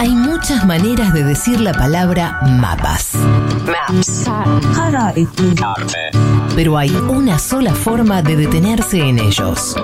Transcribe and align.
Hay 0.00 0.14
muchas 0.14 0.64
maneras 0.64 1.12
de 1.12 1.22
decir 1.22 1.60
la 1.60 1.74
palabra 1.74 2.40
mapas. 2.42 3.12
Maps. 3.66 4.24
Pero 6.56 6.78
hay 6.78 6.88
una 6.90 7.38
sola 7.38 7.74
forma 7.74 8.22
de 8.22 8.34
detenerse 8.34 8.98
en 8.98 9.18
ellos. 9.18 9.76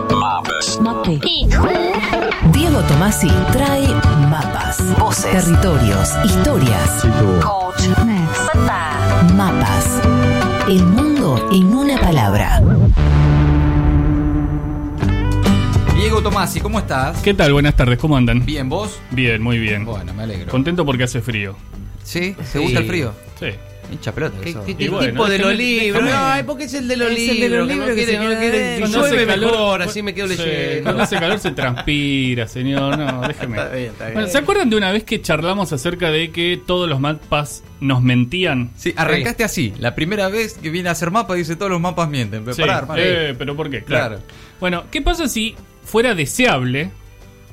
Diego 2.51 2.81
Tomasi 2.89 3.31
trae 3.53 3.89
mapas, 4.31 4.99
voces, 4.99 5.33
territorios, 5.33 6.13
historias. 6.25 7.05
Mapas. 9.35 10.01
El 10.67 10.83
mundo 10.87 11.47
en 11.53 11.75
una 11.75 11.99
palabra. 11.99 12.63
Diego 16.17 16.31
Tomasi, 16.31 16.61
¿cómo 16.61 16.79
estás? 16.79 17.21
¿Qué 17.21 17.35
tal? 17.35 17.53
Buenas 17.53 17.77
tardes, 17.77 17.99
¿cómo 17.99 18.17
andan? 18.17 18.43
Bien, 18.47 18.71
¿vos? 18.71 18.99
Bien, 19.11 19.43
muy 19.43 19.59
bien. 19.59 19.85
Bueno, 19.85 20.15
me 20.15 20.23
alegro. 20.23 20.51
Contento 20.51 20.87
porque 20.87 21.05
hace 21.05 21.21
frío. 21.21 21.55
¿Sí? 22.05 22.35
¿Te 22.39 22.45
Sí. 22.47 22.59
gusta 22.59 22.79
el 22.79 22.87
frío? 22.87 23.13
Sí. 23.39 23.49
Hincha 23.93 24.13
pelota. 24.15 24.39
¿Qué, 24.43 24.49
eso. 24.49 24.65
qué- 24.65 24.71
Y 24.73 24.75
qué 24.77 24.89
bueno, 24.89 25.11
tipo 25.11 25.29
de 25.29 25.39
los 25.39 25.49
déjame- 25.53 25.59
libros? 25.59 26.05
déjame- 26.05 26.13
Ay, 26.33 26.43
porque 26.45 26.65
es 26.65 26.73
el 26.73 26.89
de 26.89 26.97
los 26.97 27.11
Es 27.11 27.19
el 27.19 27.25
libros. 27.39 27.41
de 27.41 27.49
los 27.59 27.67
que 27.69 27.73
libros 27.75 27.89
no 27.91 27.95
que 27.95 28.01
se 28.01 28.07
quiere- 28.07 28.27
quiere- 28.39 28.79
llueve 28.89 29.07
hace 29.19 29.27
calor- 29.27 29.51
mejor, 29.53 29.83
así 29.83 30.03
me 30.03 30.15
quedo 30.15 30.29
Sí, 30.29 30.37
leyendo. 30.39 30.83
Cuando 30.85 31.03
hace 31.03 31.17
calor 31.19 31.39
se 31.39 31.51
transpira, 31.51 32.49
señor. 32.49 32.97
No, 32.99 33.21
déjeme. 33.29 33.57
Está 33.59 33.69
bien, 33.75 33.85
está 33.91 34.05
bien. 34.07 34.15
Bueno, 34.15 34.29
¿Se 34.31 34.39
acuerdan 34.39 34.71
de 34.71 34.77
una 34.77 34.93
vez 34.93 35.05
que 35.05 35.21
charlamos 35.21 35.75
acerca 35.75 36.11
de 36.11 36.31
que 36.31 36.59
todos 36.67 36.89
los 36.89 36.99
mapas 36.99 37.63
nos 37.81 38.01
mentían? 38.03 38.71
Sí, 38.75 38.95
arrancaste 38.97 39.45
así. 39.45 39.75
La 39.79 39.95
primera 39.95 40.31
vez 40.31 40.55
que 40.55 40.71
viene 40.71 40.89
a 40.89 40.93
hacer 40.93 41.11
mapa 41.11 41.35
dice 41.35 41.57
todos 41.57 41.71
los 41.71 41.81
mapas 41.81 42.09
mienten. 42.09 42.43
Pero 42.43 42.55
Sí. 42.57 42.63
pará, 42.63 42.79
hermano. 42.79 43.03
Eh, 43.05 43.35
pero 43.37 43.55
¿por 43.55 43.69
qué? 43.69 43.85
Claro. 43.85 44.17
Claro. 44.17 44.23
Bueno, 44.61 44.85
¿qué 44.91 45.03
pasa 45.03 45.29
si 45.29 45.55
fuera 45.87 46.15
deseable 46.15 46.91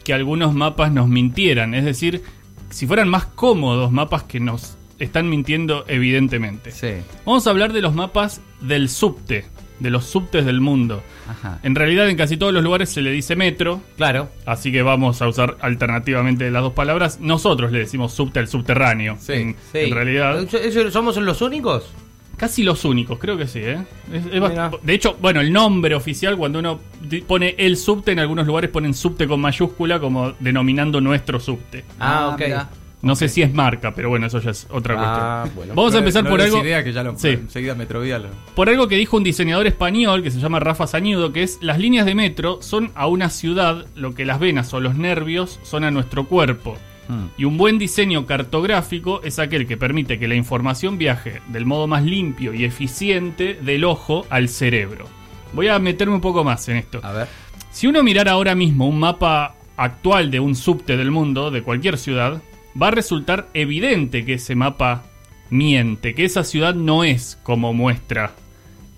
que 0.04 0.14
algunos 0.14 0.54
mapas 0.54 0.91
nos 0.91 1.08
mintieran? 1.08 1.74
Es 1.74 1.86
decir, 1.86 2.22
si 2.70 2.86
fueran 2.88 3.08
más 3.08 3.26
cómodos 3.26 3.91
mapas 3.91 4.24
que 4.24 4.40
nos 4.41 4.78
están 5.00 5.30
mintiendo 5.30 5.85
evidentemente. 5.88 6.72
Sí. 6.72 6.91
Vamos 7.26 7.48
a 7.48 7.52
hablar 7.52 7.72
de 7.74 7.82
los 7.82 7.94
mapas 7.94 8.41
del 8.62 8.90
subte, 8.90 9.46
de 9.80 9.90
los 9.90 10.05
subtes 10.05 10.46
del 10.46 10.62
mundo. 10.62 11.02
Ajá. 11.30 11.60
En 11.63 11.76
realidad 11.76 12.10
en 12.10 12.18
casi 12.18 12.35
todos 12.38 12.54
los 12.54 12.63
lugares 12.63 12.90
se 12.90 13.02
le 13.02 13.12
dice 13.12 13.35
metro, 13.35 13.82
Claro. 13.98 14.30
así 14.46 14.72
que 14.72 14.82
vamos 14.82 15.22
a 15.22 15.27
usar 15.27 15.57
alternativamente 15.62 16.50
las 16.52 16.63
dos 16.63 16.74
palabras. 16.74 17.20
Nosotros 17.22 17.72
le 17.72 17.79
decimos 17.79 18.13
subte 18.13 18.40
al 18.40 18.48
subterráneo. 18.48 19.18
Sí, 19.20 19.34
en, 19.34 19.55
Sí. 19.72 19.79
en 19.79 19.91
realidad, 19.94 20.41
¿Eso- 20.54 20.91
¿Somos 20.91 21.18
los 21.18 21.41
únicos? 21.41 21.91
Casi 22.37 22.63
los 22.63 22.84
únicos, 22.85 23.17
creo 23.20 23.37
que 23.37 23.48
sí. 23.48 23.59
¿eh? 23.59 23.84
Es- 24.12 24.26
es 24.26 24.31
Mira. 24.34 24.71
bast- 24.71 24.81
de 24.81 24.93
hecho, 24.93 25.17
bueno, 25.21 25.41
el 25.41 25.51
nombre 25.51 25.95
oficial, 25.95 26.35
cuando 26.37 26.59
uno 26.59 26.79
di- 27.01 27.21
pone 27.21 27.55
el 27.57 27.77
subte, 27.77 28.12
en 28.12 28.20
algunos 28.20 28.45
lugares 28.48 28.70
ponen 28.70 28.93
subte 28.93 29.27
con 29.27 29.39
mayúscula 29.41 29.99
como 29.99 30.34
denominando 30.39 30.99
nuestro 31.01 31.39
subte. 31.39 31.84
Ah, 31.99 32.29
ok. 32.34 32.39
mira. 32.45 32.70
No 33.01 33.17
sé 33.17 33.27
si 33.27 33.41
es 33.41 33.54
marca, 33.54 33.93
pero 33.93 34.07
bueno, 34.07 34.27
eso 34.27 34.39
ya 34.39 34.51
es 34.51 34.65
otra 34.71 34.95
Ah, 34.98 35.39
cuestión. 35.41 35.55
bueno. 35.57 35.73
Vamos 35.76 35.93
a 35.93 35.98
empezar 35.98 36.23
no 36.23 36.29
por 36.29 36.39
algo. 36.39 36.63
idea 36.63 36.85
que 36.85 36.93
ya 36.93 37.04
lo 37.04 37.17
Sí. 37.20 37.27
enseguida 37.31 37.76
Metrovía 37.76 38.17
lo- 38.17 38.29
Por 38.55 38.70
algo 38.70 38.87
que 38.87 38.95
dijo 38.95 39.17
un 39.17 39.26
diseñador 39.26 39.67
español 39.67 40.23
que 40.23 40.31
se 40.31 40.39
llama 40.39 40.61
Rafa 40.61 40.87
Sañudo, 40.87 41.34
que 41.34 41.43
es 41.43 41.59
las 41.61 41.79
líneas 41.79 42.05
de 42.05 42.15
metro 42.15 42.59
son 42.61 42.91
a 42.95 43.07
una 43.07 43.29
ciudad 43.29 43.85
lo 43.95 44.15
que 44.15 44.23
las 44.23 44.39
venas 44.39 44.73
o 44.73 44.79
los 44.79 44.95
nervios 44.95 45.59
son 45.63 45.84
a 45.84 45.91
nuestro 45.91 46.27
cuerpo. 46.29 46.77
Mm. 47.07 47.26
Y 47.37 47.46
un 47.46 47.57
buen 47.57 47.77
diseño 47.77 48.26
cartográfico 48.26 49.21
es 49.23 49.40
aquel 49.40 49.68
que 49.68 49.77
permite 49.77 50.20
que 50.20 50.27
la 50.27 50.35
información 50.35 50.98
viaje 50.98 51.41
del 51.49 51.65
modo 51.65 51.87
más 51.87 52.04
limpio 52.04 52.54
y 52.54 52.63
eficiente 52.63 53.55
del 53.55 53.84
ojo 53.84 54.26
al 54.29 54.49
cerebro. 54.49 55.05
Voy 55.54 55.68
a 55.68 55.79
meterme 55.79 56.15
un 56.15 56.21
poco 56.21 56.43
más 56.43 56.68
en 56.70 56.77
esto. 56.77 56.99
A 57.04 57.12
ver. 57.12 57.27
Si 57.71 57.87
uno 57.87 58.04
mirara 58.04 58.32
ahora 58.32 58.55
mismo 58.55 58.87
un 58.87 58.99
mapa 58.99 59.55
actual 59.77 60.32
de 60.32 60.40
un 60.40 60.55
subte 60.55 60.98
del 60.98 61.12
mundo, 61.12 61.51
de 61.51 61.63
cualquier 61.63 61.98
ciudad, 61.98 62.41
va 62.79 62.87
a 62.87 62.91
resultar 62.91 63.49
evidente 63.54 64.25
que 64.25 64.35
ese 64.35 64.56
mapa 64.56 65.03
miente, 65.50 66.16
que 66.16 66.25
esa 66.25 66.44
ciudad 66.44 66.73
no 66.73 67.03
es 67.03 67.38
como 67.44 67.73
muestra 67.73 68.34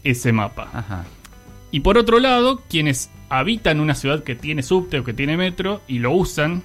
ese 0.04 0.32
mapa. 0.32 0.70
Ajá. 0.74 1.06
Y 1.72 1.82
por 1.82 1.98
otro 1.98 2.20
lado, 2.20 2.62
quienes 2.70 3.10
habitan 3.30 3.80
una 3.80 3.96
ciudad 3.96 4.24
que 4.24 4.36
tiene 4.36 4.64
subte 4.64 5.00
o 5.00 5.04
que 5.04 5.14
tiene 5.14 5.36
metro 5.36 5.82
y 5.88 6.00
lo 6.00 6.12
usan, 6.12 6.64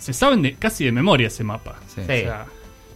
se 0.00 0.12
saben 0.12 0.42
de, 0.42 0.54
casi 0.54 0.84
de 0.84 0.92
memoria 0.92 1.28
ese 1.28 1.44
mapa. 1.44 1.76
Sí. 1.86 2.00
Sí. 2.00 2.00
O 2.02 2.06
sea, 2.06 2.46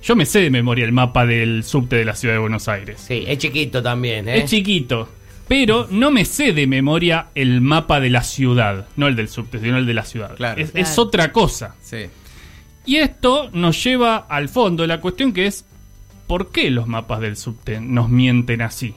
yo 0.03 0.17
me 0.17 0.27
sé 0.27 0.41
de 0.41 0.51
memoria 0.51 0.85
el 0.85 0.93
mapa 0.93 1.25
del 1.25 1.63
subte 1.65 1.97
de 1.97 2.05
la 2.05 2.15
ciudad 2.15 2.35
de 2.35 2.41
Buenos 2.41 2.67
Aires. 2.69 3.01
Sí, 3.07 3.25
es 3.27 3.39
chiquito 3.39 3.83
también, 3.83 4.29
¿eh? 4.29 4.39
Es 4.39 4.51
chiquito. 4.51 5.09
Pero 5.47 5.87
no 5.91 6.11
me 6.11 6.25
sé 6.25 6.53
de 6.53 6.67
memoria 6.67 7.27
el 7.35 7.61
mapa 7.61 8.01
de 8.01 8.11
la 8.11 8.23
ciudad. 8.23 8.87
No 8.97 9.07
el 9.07 9.15
del 9.17 9.29
subte, 9.29 9.59
sino 9.61 9.77
el 9.79 9.87
de 9.87 9.95
la 9.95 10.05
ciudad. 10.05 10.35
Claro. 10.37 10.61
es, 10.61 10.71
Claro. 10.73 10.87
es 10.87 10.99
otra 10.99 11.33
cosa. 11.33 11.75
Sí. 11.83 12.07
Y 12.87 12.97
esto 12.97 13.51
nos 13.53 13.83
lleva 13.83 14.17
al 14.17 14.49
fondo 14.49 14.83
de 14.83 14.89
la 14.89 15.01
cuestión 15.01 15.33
que 15.33 15.47
es 15.47 15.65
¿por 16.27 16.51
qué 16.51 16.71
los 16.71 16.87
mapas 16.87 17.21
del 17.21 17.37
subte 17.37 17.81
nos 17.81 18.09
mienten 18.09 18.63
así? 18.63 18.95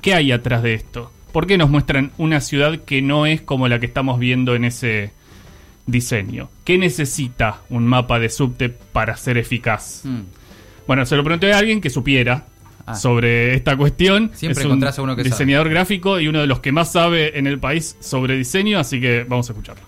¿Qué 0.00 0.14
hay 0.14 0.32
atrás 0.32 0.62
de 0.62 0.74
esto? 0.74 1.10
¿Por 1.32 1.46
qué 1.46 1.58
nos 1.58 1.68
muestran 1.70 2.12
una 2.18 2.40
ciudad 2.40 2.80
que 2.80 3.02
no 3.02 3.26
es 3.26 3.40
como 3.42 3.68
la 3.68 3.78
que 3.80 3.86
estamos 3.86 4.18
viendo 4.18 4.54
en 4.54 4.64
ese 4.64 5.12
diseño? 5.88 6.48
¿Qué 6.64 6.78
necesita 6.78 7.62
un 7.70 7.84
mapa 7.86 8.20
de 8.20 8.28
subte 8.28 8.68
para 8.68 9.16
ser 9.16 9.36
eficaz? 9.38 10.02
Mm. 10.04 10.20
Bueno, 10.86 11.04
se 11.04 11.16
lo 11.16 11.24
pregunté 11.24 11.52
a 11.52 11.58
alguien 11.58 11.80
que 11.80 11.90
supiera 11.90 12.44
Ah. 12.86 12.94
sobre 12.94 13.54
esta 13.54 13.76
cuestión. 13.76 14.30
Siempre 14.32 14.60
es 14.60 14.64
un 14.64 14.70
encontrás 14.72 14.98
a 14.98 15.02
uno 15.02 15.14
que 15.14 15.22
sabe. 15.22 15.30
diseñador 15.30 15.68
gráfico 15.68 16.18
y 16.20 16.26
uno 16.28 16.40
de 16.40 16.46
los 16.46 16.60
que 16.60 16.72
más 16.72 16.90
sabe 16.90 17.38
en 17.38 17.46
el 17.46 17.58
país 17.58 17.96
sobre 18.00 18.34
diseño, 18.34 18.78
así 18.78 18.98
que 18.98 19.26
vamos 19.28 19.50
a 19.50 19.52
escucharlo. 19.52 19.82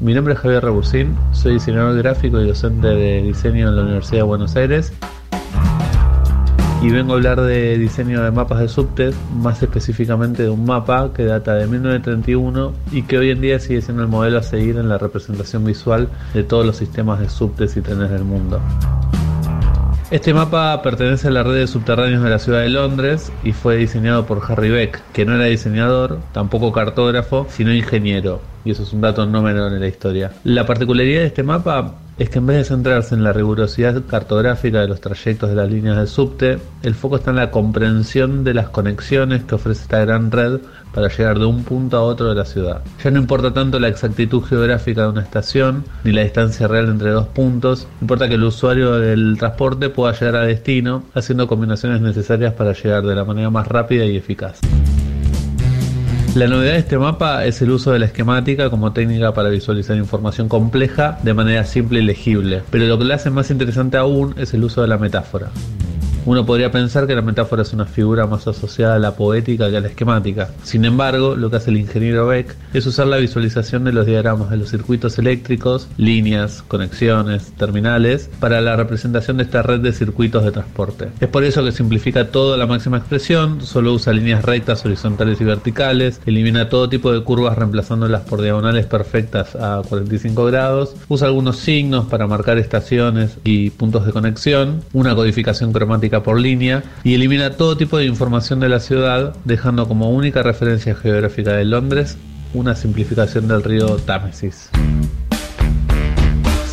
Mi 0.00 0.14
nombre 0.14 0.34
es 0.34 0.40
Javier 0.40 0.62
Rebusín, 0.62 1.16
soy 1.32 1.54
diseñador 1.54 1.98
gráfico 1.98 2.40
y 2.40 2.46
docente 2.46 2.86
de 2.86 3.22
diseño 3.22 3.68
en 3.68 3.76
la 3.76 3.82
Universidad 3.82 4.18
de 4.18 4.22
Buenos 4.22 4.54
Aires. 4.54 4.92
Y 6.80 6.90
vengo 6.90 7.12
a 7.12 7.16
hablar 7.16 7.40
de 7.40 7.76
diseño 7.76 8.22
de 8.22 8.30
mapas 8.30 8.60
de 8.60 8.68
subtes, 8.68 9.16
más 9.34 9.60
específicamente 9.60 10.44
de 10.44 10.50
un 10.50 10.64
mapa 10.64 11.10
que 11.12 11.24
data 11.24 11.54
de 11.54 11.66
1931 11.66 12.72
y 12.92 13.02
que 13.02 13.18
hoy 13.18 13.30
en 13.30 13.40
día 13.40 13.58
sigue 13.58 13.82
siendo 13.82 14.04
el 14.04 14.08
modelo 14.08 14.38
a 14.38 14.44
seguir 14.44 14.76
en 14.76 14.88
la 14.88 14.96
representación 14.96 15.64
visual 15.64 16.08
de 16.34 16.44
todos 16.44 16.64
los 16.64 16.76
sistemas 16.76 17.18
de 17.18 17.28
subtes 17.28 17.76
y 17.76 17.80
trenes 17.80 18.10
del 18.10 18.22
mundo. 18.22 18.60
Este 20.12 20.32
mapa 20.32 20.80
pertenece 20.80 21.28
a 21.28 21.30
la 21.32 21.42
red 21.42 21.54
de 21.54 21.66
subterráneos 21.66 22.22
de 22.22 22.30
la 22.30 22.38
ciudad 22.38 22.60
de 22.60 22.70
Londres 22.70 23.32
y 23.42 23.52
fue 23.52 23.76
diseñado 23.76 24.24
por 24.24 24.40
Harry 24.48 24.70
Beck, 24.70 25.02
que 25.12 25.26
no 25.26 25.34
era 25.34 25.46
diseñador, 25.46 26.20
tampoco 26.32 26.72
cartógrafo, 26.72 27.46
sino 27.50 27.74
ingeniero. 27.74 28.40
Y 28.64 28.70
eso 28.70 28.84
es 28.84 28.92
un 28.92 29.00
dato 29.00 29.26
no 29.26 29.42
menor 29.42 29.72
en 29.72 29.80
la 29.80 29.88
historia. 29.88 30.30
La 30.44 30.64
particularidad 30.64 31.22
de 31.22 31.26
este 31.26 31.42
mapa 31.42 31.96
es 32.18 32.30
que 32.30 32.38
en 32.38 32.46
vez 32.46 32.56
de 32.56 32.64
centrarse 32.64 33.14
en 33.14 33.22
la 33.22 33.32
rigurosidad 33.32 34.02
cartográfica 34.06 34.80
de 34.80 34.88
los 34.88 35.00
trayectos 35.00 35.50
de 35.50 35.54
las 35.54 35.70
líneas 35.70 35.96
del 35.96 36.08
subte, 36.08 36.58
el 36.82 36.94
foco 36.94 37.16
está 37.16 37.30
en 37.30 37.36
la 37.36 37.50
comprensión 37.50 38.42
de 38.42 38.54
las 38.54 38.70
conexiones 38.70 39.44
que 39.44 39.54
ofrece 39.54 39.82
esta 39.82 40.00
gran 40.00 40.30
red 40.30 40.60
para 40.92 41.08
llegar 41.08 41.38
de 41.38 41.46
un 41.46 41.62
punto 41.62 41.96
a 41.96 42.02
otro 42.02 42.28
de 42.28 42.34
la 42.34 42.44
ciudad. 42.44 42.82
Ya 43.02 43.10
no 43.12 43.20
importa 43.20 43.52
tanto 43.52 43.78
la 43.78 43.88
exactitud 43.88 44.42
geográfica 44.42 45.02
de 45.02 45.08
una 45.10 45.22
estación 45.22 45.84
ni 46.02 46.12
la 46.12 46.22
distancia 46.22 46.66
real 46.66 46.88
entre 46.88 47.10
dos 47.10 47.28
puntos, 47.28 47.86
importa 48.00 48.28
que 48.28 48.34
el 48.34 48.44
usuario 48.44 48.98
del 48.98 49.36
transporte 49.38 49.88
pueda 49.88 50.12
llegar 50.12 50.36
a 50.36 50.44
destino 50.44 51.04
haciendo 51.14 51.46
combinaciones 51.46 52.00
necesarias 52.00 52.52
para 52.54 52.72
llegar 52.72 53.04
de 53.04 53.14
la 53.14 53.24
manera 53.24 53.50
más 53.50 53.68
rápida 53.68 54.04
y 54.04 54.16
eficaz. 54.16 54.60
La 56.38 56.46
novedad 56.46 56.74
de 56.74 56.78
este 56.78 56.98
mapa 56.98 57.44
es 57.46 57.60
el 57.62 57.72
uso 57.72 57.90
de 57.90 57.98
la 57.98 58.06
esquemática 58.06 58.70
como 58.70 58.92
técnica 58.92 59.34
para 59.34 59.48
visualizar 59.48 59.96
información 59.96 60.48
compleja 60.48 61.18
de 61.24 61.34
manera 61.34 61.64
simple 61.64 61.98
y 61.98 62.04
legible, 62.04 62.62
pero 62.70 62.86
lo 62.86 62.96
que 62.96 63.06
lo 63.06 63.12
hace 63.12 63.28
más 63.28 63.50
interesante 63.50 63.96
aún 63.96 64.36
es 64.38 64.54
el 64.54 64.62
uso 64.62 64.80
de 64.80 64.86
la 64.86 64.98
metáfora. 64.98 65.50
Uno 66.26 66.44
podría 66.44 66.70
pensar 66.70 67.06
que 67.06 67.14
la 67.14 67.22
metáfora 67.22 67.62
es 67.62 67.72
una 67.72 67.86
figura 67.86 68.26
más 68.26 68.46
asociada 68.46 68.96
a 68.96 68.98
la 68.98 69.16
poética 69.16 69.70
que 69.70 69.76
a 69.76 69.80
la 69.80 69.88
esquemática. 69.88 70.50
Sin 70.62 70.84
embargo, 70.84 71.36
lo 71.36 71.50
que 71.50 71.56
hace 71.56 71.70
el 71.70 71.78
ingeniero 71.78 72.26
Beck 72.26 72.54
es 72.74 72.86
usar 72.86 73.06
la 73.06 73.16
visualización 73.16 73.84
de 73.84 73.92
los 73.92 74.06
diagramas 74.06 74.50
de 74.50 74.58
los 74.58 74.70
circuitos 74.70 75.18
eléctricos, 75.18 75.88
líneas, 75.96 76.62
conexiones, 76.68 77.52
terminales, 77.52 78.30
para 78.40 78.60
la 78.60 78.76
representación 78.76 79.38
de 79.38 79.44
esta 79.44 79.62
red 79.62 79.80
de 79.80 79.92
circuitos 79.92 80.44
de 80.44 80.52
transporte. 80.52 81.08
Es 81.20 81.28
por 81.28 81.44
eso 81.44 81.64
que 81.64 81.72
simplifica 81.72 82.28
todo 82.28 82.54
a 82.54 82.56
la 82.56 82.66
máxima 82.66 82.98
expresión, 82.98 83.62
solo 83.62 83.94
usa 83.94 84.12
líneas 84.12 84.44
rectas, 84.44 84.84
horizontales 84.84 85.40
y 85.40 85.44
verticales, 85.44 86.20
elimina 86.26 86.68
todo 86.68 86.88
tipo 86.88 87.12
de 87.12 87.22
curvas 87.22 87.56
reemplazándolas 87.56 88.22
por 88.22 88.42
diagonales 88.42 88.86
perfectas 88.86 89.56
a 89.56 89.82
45 89.88 90.44
grados, 90.44 90.94
usa 91.08 91.28
algunos 91.28 91.56
signos 91.56 92.06
para 92.06 92.26
marcar 92.26 92.58
estaciones 92.58 93.38
y 93.44 93.70
puntos 93.70 94.04
de 94.04 94.12
conexión, 94.12 94.82
una 94.92 95.14
codificación 95.14 95.72
cromática 95.72 96.07
por 96.10 96.40
línea 96.40 96.82
y 97.04 97.14
elimina 97.14 97.56
todo 97.56 97.76
tipo 97.76 97.98
de 97.98 98.06
información 98.06 98.60
de 98.60 98.68
la 98.68 98.80
ciudad, 98.80 99.36
dejando 99.44 99.86
como 99.86 100.10
única 100.10 100.42
referencia 100.42 100.94
geográfica 100.94 101.52
de 101.52 101.64
Londres 101.64 102.16
una 102.54 102.74
simplificación 102.74 103.48
del 103.48 103.62
río 103.62 103.96
Támesis. 103.96 104.70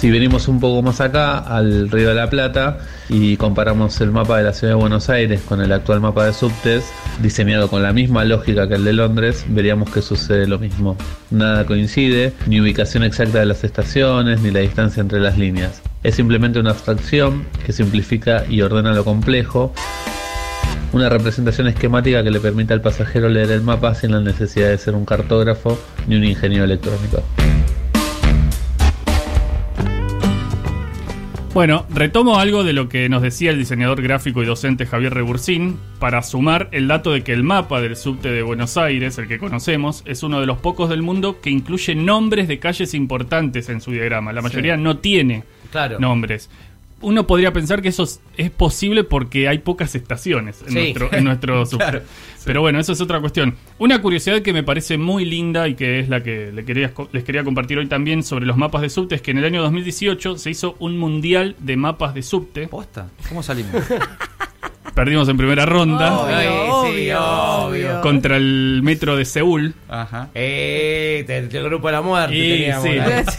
Si 0.05 0.11
venimos 0.11 0.47
un 0.47 0.59
poco 0.59 0.83
más 0.83 1.01
acá, 1.01 1.39
al 1.39 1.89
Río 1.89 2.09
de 2.09 2.13
la 2.13 2.29
Plata, 2.29 2.77
y 3.09 3.37
comparamos 3.37 3.99
el 4.01 4.11
mapa 4.11 4.37
de 4.37 4.43
la 4.43 4.53
ciudad 4.53 4.73
de 4.73 4.79
Buenos 4.79 5.09
Aires 5.09 5.41
con 5.41 5.61
el 5.61 5.71
actual 5.71 5.99
mapa 5.99 6.27
de 6.27 6.33
subtes, 6.33 6.93
diseñado 7.23 7.71
con 7.71 7.81
la 7.81 7.91
misma 7.91 8.23
lógica 8.23 8.67
que 8.67 8.75
el 8.75 8.83
de 8.83 8.93
Londres, 8.93 9.45
veríamos 9.49 9.89
que 9.89 10.03
sucede 10.03 10.45
lo 10.45 10.59
mismo. 10.59 10.95
Nada 11.31 11.65
coincide, 11.65 12.33
ni 12.45 12.61
ubicación 12.61 13.01
exacta 13.01 13.39
de 13.39 13.47
las 13.47 13.63
estaciones, 13.63 14.41
ni 14.41 14.51
la 14.51 14.59
distancia 14.59 15.01
entre 15.01 15.19
las 15.19 15.39
líneas. 15.39 15.81
Es 16.03 16.13
simplemente 16.13 16.59
una 16.59 16.69
abstracción 16.69 17.43
que 17.65 17.73
simplifica 17.73 18.45
y 18.47 18.61
ordena 18.61 18.93
lo 18.93 19.03
complejo, 19.03 19.73
una 20.93 21.09
representación 21.09 21.65
esquemática 21.65 22.23
que 22.23 22.29
le 22.29 22.39
permite 22.39 22.73
al 22.73 22.81
pasajero 22.81 23.27
leer 23.27 23.49
el 23.49 23.61
mapa 23.61 23.95
sin 23.95 24.11
la 24.11 24.21
necesidad 24.21 24.69
de 24.69 24.77
ser 24.77 24.93
un 24.93 25.03
cartógrafo 25.03 25.79
ni 26.07 26.15
un 26.15 26.25
ingeniero 26.25 26.65
electrónico. 26.65 27.23
Bueno, 31.55 31.85
retomo 31.89 32.37
algo 32.37 32.65
de 32.65 32.73
lo 32.73 32.89
que 32.89 33.07
nos 33.07 33.21
decía 33.21 33.49
el 33.49 33.57
diseñador 33.57 34.01
gráfico 34.01 34.43
y 34.43 34.45
docente 34.45 34.85
Javier 34.85 35.13
Rebursín 35.13 35.79
para 35.99 36.21
sumar 36.21 36.67
el 36.73 36.89
dato 36.89 37.13
de 37.13 37.23
que 37.23 37.31
el 37.31 37.43
mapa 37.43 37.79
del 37.79 37.95
subte 37.95 38.29
de 38.29 38.41
Buenos 38.41 38.75
Aires, 38.75 39.17
el 39.19 39.29
que 39.29 39.39
conocemos, 39.39 40.03
es 40.05 40.21
uno 40.21 40.41
de 40.41 40.47
los 40.47 40.57
pocos 40.57 40.89
del 40.89 41.01
mundo 41.01 41.39
que 41.39 41.49
incluye 41.49 41.95
nombres 41.95 42.49
de 42.49 42.59
calles 42.59 42.93
importantes 42.93 43.69
en 43.69 43.79
su 43.79 43.91
diagrama. 43.91 44.33
La 44.33 44.41
mayoría 44.41 44.75
no 44.75 44.97
tiene 44.97 45.45
Claro. 45.71 45.97
nombres. 45.97 46.49
Uno 47.05 47.27
podría 47.27 47.53
pensar 47.53 47.81
que 47.81 47.89
eso 47.89 48.03
es- 48.03 48.19
posible 48.57 49.03
porque 49.03 49.47
hay 49.47 49.59
pocas 49.59 49.93
estaciones 49.95 50.61
en 50.63 50.69
Sí. 50.69 50.73
nuestro, 50.73 51.13
en 51.13 51.23
nuestro 51.23 51.65
subte. 51.65 51.77
Claro, 51.85 52.01
Pero 52.45 52.61
bueno, 52.61 52.79
eso 52.79 52.93
es 52.93 53.01
otra 53.01 53.19
cuestión. 53.21 53.55
Una 53.79 54.01
curiosidad 54.01 54.41
que 54.41 54.53
me 54.53 54.63
parece 54.63 54.97
muy 54.97 55.23
linda 55.25 55.67
y 55.67 55.75
que 55.75 55.99
es 55.99 56.09
la 56.09 56.21
que 56.23 56.51
le 56.51 56.65
quería- 56.65 56.91
les 57.11 57.23
quería 57.23 57.43
compartir 57.43 57.77
hoy 57.77 57.87
también 57.87 58.23
sobre 58.23 58.45
los 58.45 58.57
mapas 58.57 58.81
de 58.81 58.89
subte 58.89 59.15
es 59.15 59.21
que 59.21 59.31
en 59.31 59.37
el 59.39 59.45
año 59.45 59.61
2018 59.61 60.37
se 60.37 60.49
hizo 60.49 60.75
un 60.79 60.97
mundial 60.97 61.55
de 61.59 61.75
mapas 61.77 62.13
de 62.13 62.21
subte. 62.23 62.67
¿Posta? 62.67 63.09
¿Cómo 63.29 63.41
salimos? 63.43 63.71
Perdimos 64.95 65.27
en 65.27 65.35
primera 65.37 65.65
ronda 65.65 66.17
Obvio, 66.17 66.85
sí, 66.93 67.09
obvio, 67.11 68.01
contra 68.01 68.37
el 68.37 68.79
metro 68.81 69.17
de 69.17 69.25
Seúl. 69.25 69.73
Ajá. 69.89 70.29
Eh, 70.33 71.25
el 71.27 71.63
grupo 71.63 71.87
de 71.87 71.93
la 71.93 72.01
muerte 72.01 72.35
Y 72.35 72.49
teníamos, 72.49 72.83
sí, 72.87 72.95
¿no? 72.95 73.31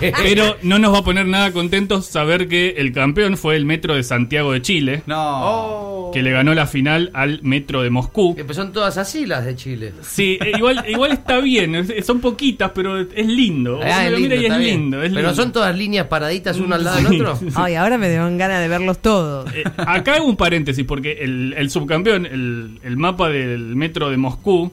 sí. 0.00 0.06
Pero 0.22 0.56
no 0.62 0.78
nos 0.78 0.94
va 0.94 0.98
a 0.98 1.02
poner 1.04 1.26
nada 1.26 1.50
contentos 1.52 2.06
saber 2.06 2.46
que 2.48 2.74
el 2.78 2.92
campeón 2.92 3.36
fue 3.36 3.56
el 3.56 3.64
metro 3.64 3.94
de 3.96 4.02
Santiago 4.04 4.52
de 4.52 4.62
Chile, 4.62 5.02
No. 5.06 5.22
Oh. 5.42 6.10
que 6.12 6.22
le 6.22 6.30
ganó 6.30 6.54
la 6.54 6.66
final 6.66 7.10
al 7.14 7.40
metro 7.42 7.82
de 7.82 7.90
Moscú. 7.90 8.36
Eh, 8.38 8.44
pues 8.44 8.56
son 8.56 8.72
todas 8.72 8.98
así 8.98 9.26
las 9.26 9.44
de 9.44 9.56
Chile. 9.56 9.92
Sí, 10.02 10.38
eh, 10.40 10.52
igual, 10.56 10.84
igual 10.88 11.12
está 11.12 11.40
bien, 11.40 11.86
son 12.04 12.20
poquitas, 12.20 12.70
pero 12.74 13.00
es 13.00 13.26
lindo. 13.26 13.80
Ah, 13.82 14.06
es 14.06 14.12
lindo, 14.12 14.34
y 14.36 14.46
es 14.46 14.56
lindo, 14.58 15.02
es 15.02 15.10
Pero 15.12 15.28
lindo. 15.28 15.34
son 15.34 15.52
todas 15.52 15.74
líneas 15.76 16.06
paraditas 16.06 16.58
uno 16.58 16.74
al 16.76 16.84
lado 16.84 16.98
Sí, 16.98 17.04
del 17.18 17.26
otro. 17.26 17.38
Ay, 17.56 17.74
ahora 17.74 17.98
me 17.98 18.08
dan 18.10 18.38
ganas 18.38 18.60
de 18.60 18.68
verlos 18.68 18.98
todos. 18.98 19.52
Eh, 19.54 19.64
acá 19.76 20.14
hago 20.16 20.26
un 20.26 20.36
paréntesis 20.52 20.84
porque 20.84 21.12
el, 21.22 21.54
el 21.56 21.70
subcampeón, 21.70 22.26
el, 22.26 22.78
el 22.82 22.96
mapa 22.98 23.30
del 23.30 23.74
metro 23.74 24.10
de 24.10 24.18
Moscú, 24.18 24.70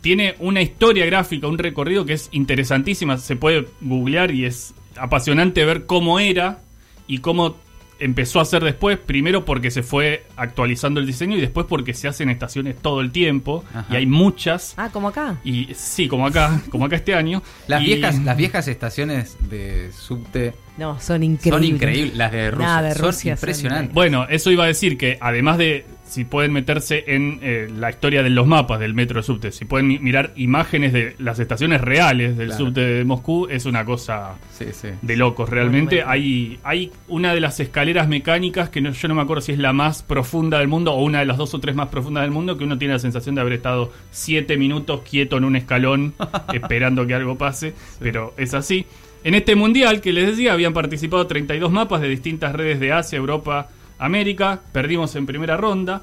tiene 0.00 0.36
una 0.38 0.62
historia 0.62 1.04
gráfica, 1.04 1.48
un 1.48 1.58
recorrido 1.58 2.04
que 2.06 2.12
es 2.12 2.28
interesantísima. 2.30 3.18
Se 3.18 3.34
puede 3.34 3.66
googlear 3.80 4.30
y 4.30 4.44
es 4.44 4.72
apasionante 4.96 5.64
ver 5.64 5.84
cómo 5.86 6.20
era 6.20 6.60
y 7.08 7.18
cómo 7.18 7.56
empezó 7.98 8.38
a 8.38 8.44
ser 8.44 8.62
después. 8.62 8.98
Primero 8.98 9.44
porque 9.44 9.72
se 9.72 9.82
fue 9.82 10.24
actualizando 10.36 11.00
el 11.00 11.06
diseño 11.06 11.36
y 11.36 11.40
después 11.40 11.66
porque 11.68 11.92
se 11.92 12.06
hacen 12.06 12.30
estaciones 12.30 12.76
todo 12.80 13.00
el 13.00 13.10
tiempo 13.10 13.64
Ajá. 13.74 13.86
y 13.90 13.96
hay 13.96 14.06
muchas. 14.06 14.74
Ah, 14.76 14.90
como 14.92 15.08
acá. 15.08 15.40
Y 15.42 15.70
sí, 15.74 16.06
como 16.06 16.24
acá, 16.28 16.62
como 16.70 16.84
acá 16.84 16.94
este 16.94 17.14
año. 17.16 17.42
Las 17.66 17.82
Y- 17.82 17.86
viejas, 17.86 18.22
las 18.22 18.36
viejas 18.36 18.68
estaciones 18.68 19.36
de 19.50 19.90
subte 19.92 20.54
No, 20.78 21.00
son 21.00 21.22
increíbles. 21.22 21.52
son 21.52 21.64
increíbles. 21.64 22.16
Las 22.16 22.32
de 22.32 22.50
Rusia, 22.50 22.66
Nada, 22.66 22.88
de 22.88 22.94
Rusia 22.94 23.36
son 23.36 23.48
impresionantes. 23.48 23.94
Bueno, 23.94 24.26
eso 24.28 24.50
iba 24.50 24.64
a 24.64 24.66
decir 24.66 24.98
que 24.98 25.16
además 25.20 25.58
de 25.58 25.86
si 26.04 26.24
pueden 26.24 26.52
meterse 26.52 27.02
en 27.08 27.40
eh, 27.42 27.68
la 27.76 27.90
historia 27.90 28.22
de 28.22 28.30
los 28.30 28.46
mapas 28.46 28.78
del 28.78 28.94
metro 28.94 29.18
de 29.20 29.24
subte, 29.26 29.50
si 29.50 29.64
pueden 29.64 29.88
mi- 29.88 29.98
mirar 29.98 30.32
imágenes 30.36 30.92
de 30.92 31.16
las 31.18 31.40
estaciones 31.40 31.80
reales 31.80 32.36
del 32.36 32.48
Claro. 32.50 32.64
subte 32.66 32.80
de 32.80 33.04
Moscú, 33.04 33.48
es 33.50 33.66
una 33.66 33.84
cosa 33.84 34.34
Sí, 34.56 34.66
sí. 34.72 34.88
de 35.02 35.16
locos 35.16 35.48
realmente. 35.50 35.96
Bueno. 35.96 36.10
Hay, 36.12 36.60
hay 36.62 36.92
una 37.08 37.34
de 37.34 37.40
las 37.40 37.58
escaleras 37.58 38.06
mecánicas 38.06 38.68
que 38.68 38.80
no- 38.80 38.92
yo 38.92 39.08
no 39.08 39.16
me 39.16 39.22
acuerdo 39.22 39.40
si 39.40 39.52
es 39.52 39.58
la 39.58 39.72
más 39.72 40.04
profunda 40.04 40.60
del 40.60 40.68
mundo 40.68 40.92
o 40.92 41.02
una 41.02 41.18
de 41.18 41.26
las 41.26 41.38
dos 41.38 41.52
o 41.54 41.58
tres 41.58 41.74
más 41.74 41.88
profundas 41.88 42.22
del 42.22 42.30
mundo, 42.30 42.56
que 42.56 42.62
uno 42.64 42.78
tiene 42.78 42.94
la 42.94 43.00
sensación 43.00 43.34
de 43.34 43.40
haber 43.40 43.54
estado 43.54 43.90
siete 44.12 44.56
minutos 44.56 45.00
quieto 45.00 45.36
en 45.38 45.44
un 45.44 45.56
escalón 45.56 46.14
esperando 46.54 47.04
que 47.06 47.14
algo 47.14 47.36
pase, 47.36 47.74
pero 47.98 48.32
es 48.36 48.54
así. 48.54 48.86
En 49.26 49.34
este 49.34 49.56
mundial 49.56 50.00
que 50.00 50.12
les 50.12 50.28
decía, 50.28 50.52
habían 50.52 50.72
participado 50.72 51.26
32 51.26 51.72
mapas 51.72 52.00
de 52.00 52.08
distintas 52.08 52.52
redes 52.54 52.78
de 52.78 52.92
Asia, 52.92 53.16
Europa, 53.16 53.68
América. 53.98 54.60
Perdimos 54.70 55.16
en 55.16 55.26
primera 55.26 55.56
ronda. 55.56 56.02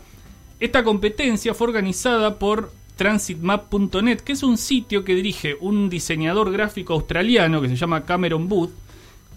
Esta 0.59 0.83
competencia 0.83 1.53
fue 1.53 1.67
organizada 1.67 2.37
por 2.37 2.73
transitmap.net, 2.97 4.19
que 4.19 4.33
es 4.33 4.43
un 4.43 4.57
sitio 4.57 5.05
que 5.05 5.15
dirige 5.15 5.55
un 5.61 5.89
diseñador 5.89 6.51
gráfico 6.51 6.93
australiano 6.95 7.61
que 7.61 7.69
se 7.69 7.77
llama 7.77 8.03
Cameron 8.03 8.49
Booth, 8.49 8.71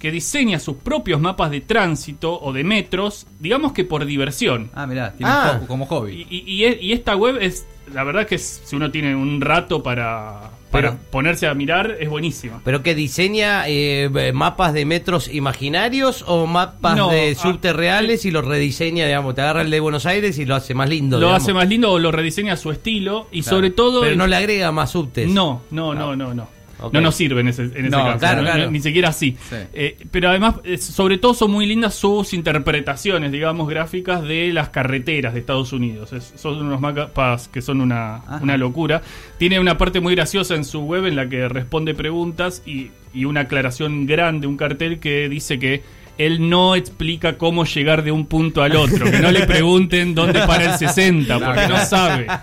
que 0.01 0.11
diseña 0.11 0.59
sus 0.59 0.79
propios 0.79 1.21
mapas 1.21 1.53
de 1.53 1.61
tránsito 1.61 2.41
o 2.41 2.53
de 2.53 2.65
metros, 2.65 3.29
digamos 3.39 3.73
que 3.73 3.85
por 3.85 4.05
diversión. 4.05 4.69
Ah, 4.75 4.89
mirá, 4.89 5.13
tiene 5.13 5.31
Ah. 5.33 5.61
como 5.69 5.87
hobby. 5.87 6.27
Y, 6.29 6.37
y- 6.39 6.53
y 6.55 6.65
es- 6.65 6.83
y 6.83 6.93
esta 6.93 7.15
web 7.15 7.39
es, 7.41 7.67
la 7.95 8.03
verdad 8.03 8.27
que 8.27 8.35
es- 8.35 8.63
si 8.65 8.75
uno 8.75 8.91
tiene 8.91 9.15
un 9.15 9.41
rato 9.41 9.81
para, 9.83 10.51
para 10.77 10.91
Pero- 10.93 11.03
ponerse 11.11 11.47
a 11.47 11.55
mirar, 11.55 11.97
es 12.01 12.09
buenísima. 12.09 12.61
¿Pero 12.65 12.83
que 12.83 12.95
diseña 12.95 13.65
eh, 13.69 14.11
mapas 14.35 14.73
de 14.75 14.85
metros 14.85 15.29
imaginarios 15.33 16.25
o 16.27 16.47
mapas 16.47 16.97
No, 16.97 17.11
de 17.11 17.33
ah, 17.37 17.41
subte 17.41 17.73
reales 17.73 18.25
y 18.25 18.31
los 18.31 18.45
rediseña, 18.45 19.07
digamos? 19.07 19.35
Te 19.35 19.41
agarra 19.43 19.63
el 19.63 19.71
de 19.71 19.81
Buenos 19.81 20.07
Aires 20.07 20.39
y 20.39 20.45
lo 20.45 20.55
hace 20.55 20.75
más 20.75 20.89
lindo. 20.89 21.17
Lo 21.19 21.27
digamos. 21.27 21.43
hace 21.43 21.53
más 21.55 21.69
lindo 21.69 21.93
o 21.93 21.99
lo 21.99 22.13
rediseña 22.13 22.55
a 22.55 22.57
su 22.57 22.71
estilo 22.71 23.29
y 23.33 23.43
Claro. 23.43 23.57
sobre 23.57 23.71
todo... 23.71 24.01
Pero 24.01 24.13
el- 24.13 24.19
no 24.19 24.27
le 24.27 24.37
agrega 24.37 24.73
más 24.73 24.91
subtes. 24.91 25.29
No, 25.29 25.63
no, 25.71 25.95
no, 25.95 26.15
no, 26.17 26.35
no. 26.35 26.56
No 26.93 27.01
nos 27.01 27.15
sirve 27.15 27.41
en 27.41 27.49
ese, 27.49 27.63
en 27.63 27.71
ese 27.77 27.89
No, 27.91 28.05
caso. 28.05 28.19
claro, 28.19 28.43
¿no? 28.43 28.51
claro. 28.53 28.71
Ni 28.71 28.81
siquiera 28.81 29.09
así. 29.09 29.37
Sí. 29.49 29.57
Eh, 29.73 29.97
pero 30.11 30.29
además, 30.29 30.57
eh, 30.65 30.77
sobre 30.79 31.19
todo 31.19 31.33
son 31.35 31.51
muy 31.51 31.67
lindas 31.67 31.95
sus 31.95 32.35
interpretaciones, 32.35 33.33
digamos, 33.33 33.69
gráficas 33.69 34.23
de 34.23 34.53
las 34.53 34.69
carreteras 34.69 35.33
de 35.35 35.41
Estados 35.41 35.73
Unidos. 35.73 36.13
Es- 36.13 36.35
son 36.37 36.61
unos 36.65 36.81
mapas 36.81 37.49
que 37.49 37.63
son 37.63 37.81
una, 37.81 38.17
Ajá. 38.17 38.41
una 38.43 38.57
locura. 38.57 39.03
Tiene 39.39 39.59
una 39.59 39.79
parte 39.79 40.01
muy 40.01 40.15
graciosa 40.15 40.55
en 40.55 40.65
su 40.65 40.81
web 40.81 41.07
en 41.07 41.17
la 41.17 41.29
que 41.29 41.49
responde 41.49 41.95
preguntas 41.95 42.63
y, 42.67 42.91
y 43.15 43.25
una 43.25 43.43
aclaración 43.43 44.07
grande, 44.07 44.47
un 44.47 44.57
cartel 44.57 44.99
que 45.01 45.29
dice 45.29 45.59
que 45.59 45.83
él 46.19 46.49
no 46.49 46.75
explica 46.75 47.37
cómo 47.37 47.65
llegar 47.67 48.03
de 48.03 48.11
un 48.11 48.25
punto 48.27 48.63
al 48.63 48.75
otro. 48.77 49.05
Que 49.11 49.19
no 49.21 49.31
le 49.31 49.41
pregunten 49.47 50.15
dónde 50.15 50.41
para 50.47 50.73
el 50.73 50.79
60, 50.79 51.39
porque 51.39 51.69
no 51.69 51.77
sabe. 51.85 52.27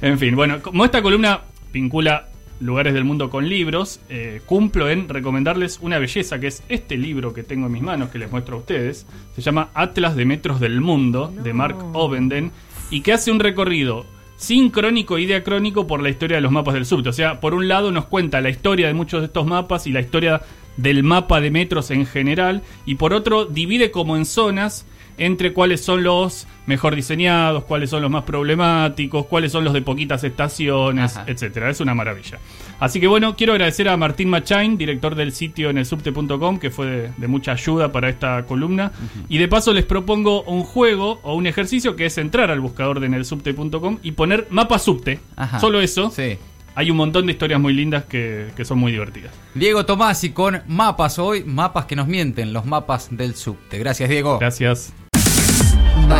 En 0.00 0.18
fin, 0.18 0.34
bueno, 0.34 0.60
como 0.60 0.84
esta 0.84 1.00
columna 1.00 1.40
vincula 1.72 2.26
lugares 2.62 2.94
del 2.94 3.04
mundo 3.04 3.28
con 3.28 3.48
libros, 3.48 4.00
eh, 4.08 4.40
cumplo 4.46 4.88
en 4.88 5.08
recomendarles 5.08 5.78
una 5.82 5.98
belleza 5.98 6.40
que 6.40 6.46
es 6.46 6.62
este 6.68 6.96
libro 6.96 7.34
que 7.34 7.42
tengo 7.42 7.66
en 7.66 7.72
mis 7.72 7.82
manos, 7.82 8.10
que 8.10 8.18
les 8.18 8.30
muestro 8.30 8.56
a 8.56 8.60
ustedes. 8.60 9.06
Se 9.34 9.42
llama 9.42 9.70
Atlas 9.74 10.16
de 10.16 10.24
Metros 10.24 10.60
del 10.60 10.80
Mundo, 10.80 11.32
de 11.42 11.52
Mark 11.52 11.76
Ovenden, 11.92 12.52
y 12.90 13.00
que 13.00 13.12
hace 13.12 13.30
un 13.30 13.40
recorrido 13.40 14.06
sincrónico 14.36 15.18
y 15.18 15.26
diacrónico 15.26 15.86
por 15.86 16.02
la 16.02 16.08
historia 16.08 16.36
de 16.36 16.40
los 16.40 16.52
mapas 16.52 16.74
del 16.74 16.86
subte. 16.86 17.08
O 17.08 17.12
sea, 17.12 17.40
por 17.40 17.54
un 17.54 17.68
lado 17.68 17.90
nos 17.92 18.06
cuenta 18.06 18.40
la 18.40 18.50
historia 18.50 18.86
de 18.86 18.94
muchos 18.94 19.20
de 19.20 19.26
estos 19.26 19.46
mapas 19.46 19.86
y 19.86 19.92
la 19.92 20.00
historia 20.00 20.42
del 20.76 21.02
mapa 21.02 21.40
de 21.40 21.50
metros 21.50 21.90
en 21.90 22.06
general, 22.06 22.62
y 22.86 22.94
por 22.94 23.12
otro 23.12 23.44
divide 23.44 23.90
como 23.90 24.16
en 24.16 24.24
zonas 24.24 24.86
entre 25.18 25.52
cuáles 25.52 25.84
son 25.84 26.02
los 26.02 26.46
mejor 26.66 26.94
diseñados, 26.94 27.64
cuáles 27.64 27.90
son 27.90 28.02
los 28.02 28.10
más 28.10 28.24
problemáticos, 28.24 29.26
cuáles 29.26 29.52
son 29.52 29.64
los 29.64 29.72
de 29.72 29.82
poquitas 29.82 30.22
estaciones, 30.24 31.16
Ajá. 31.16 31.24
etcétera. 31.26 31.70
Es 31.70 31.80
una 31.80 31.94
maravilla. 31.94 32.38
Así 32.80 33.00
que 33.00 33.06
bueno, 33.06 33.36
quiero 33.36 33.52
agradecer 33.52 33.88
a 33.88 33.96
Martín 33.96 34.28
Machain, 34.28 34.76
director 34.76 35.14
del 35.14 35.32
sitio 35.32 35.70
en 35.70 35.78
el 35.78 35.86
subte.com, 35.86 36.58
que 36.58 36.70
fue 36.70 36.86
de, 36.86 37.12
de 37.16 37.26
mucha 37.28 37.52
ayuda 37.52 37.92
para 37.92 38.08
esta 38.08 38.44
columna. 38.44 38.92
Y 39.28 39.38
de 39.38 39.48
paso 39.48 39.72
les 39.72 39.84
propongo 39.84 40.42
un 40.42 40.64
juego 40.64 41.20
o 41.22 41.34
un 41.34 41.46
ejercicio 41.46 41.94
que 41.96 42.06
es 42.06 42.18
entrar 42.18 42.50
al 42.50 42.60
buscador 42.60 43.00
de 43.00 43.08
nelsubte.com 43.08 43.98
y 44.02 44.12
poner 44.12 44.46
mapa 44.50 44.78
subte. 44.78 45.20
Ajá. 45.36 45.60
Solo 45.60 45.80
eso. 45.80 46.10
Sí. 46.10 46.38
Hay 46.74 46.90
un 46.90 46.96
montón 46.96 47.26
de 47.26 47.32
historias 47.32 47.60
muy 47.60 47.74
lindas 47.74 48.04
que, 48.04 48.48
que 48.56 48.64
son 48.64 48.78
muy 48.78 48.92
divertidas. 48.92 49.32
Diego 49.54 49.84
Tomasi 49.84 50.30
con 50.30 50.62
mapas 50.68 51.18
hoy, 51.18 51.44
mapas 51.44 51.84
que 51.84 51.94
nos 51.96 52.08
mienten, 52.08 52.52
los 52.52 52.64
mapas 52.64 53.08
del 53.10 53.34
subte. 53.34 53.78
Gracias, 53.78 54.08
Diego. 54.08 54.38
Gracias. 54.38 54.92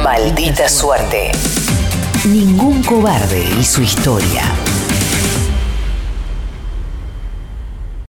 Maldita 0.01 0.69
suerte. 0.69 1.33
Ningún 2.25 2.83
cobarde 2.83 3.45
y 3.61 3.65
su 3.65 3.83
historia. 3.83 4.43